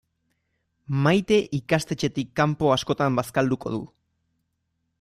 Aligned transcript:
Maite 1.07 1.37
ikastetxetik 1.57 2.31
kanpo 2.41 2.71
askotan 2.77 3.21
bazkalduko 3.21 3.75
du. 3.75 3.83